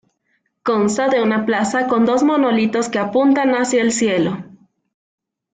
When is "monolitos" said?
2.23-2.89